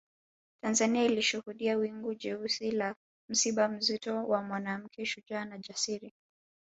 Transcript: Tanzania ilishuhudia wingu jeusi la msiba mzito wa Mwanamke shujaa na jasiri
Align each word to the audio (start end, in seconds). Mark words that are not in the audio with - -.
Tanzania 0.61 1.03
ilishuhudia 1.03 1.77
wingu 1.77 2.13
jeusi 2.13 2.71
la 2.71 2.95
msiba 3.29 3.67
mzito 3.67 4.27
wa 4.27 4.41
Mwanamke 4.43 5.05
shujaa 5.05 5.45
na 5.45 5.57
jasiri 5.57 6.13